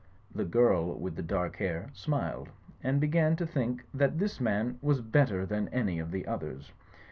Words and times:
The 0.33 0.45
girl 0.45 0.97
with 0.99 1.15
the 1.15 1.21
dark 1.21 1.57
hair 1.57 1.91
smiled, 1.93 2.49
and 2.81 2.99
began 2.99 3.35
to 3.35 3.45
think 3.45 3.83
that 3.93 4.17
this 4.17 4.39
man 4.41 4.79
was 4.81 4.99
better 4.99 5.45
than 5.45 5.67
any 5.69 5.99
of 5.99 6.09
the 6.09 6.25
others. 6.25 6.71